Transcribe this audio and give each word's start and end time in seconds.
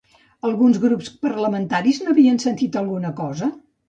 Altres 0.47 0.77
grups 0.85 1.11
parlamentaris 1.25 1.99
n'havien 2.05 2.39
sentit 2.45 2.79
alguna 2.81 3.13
cosa? 3.21 3.51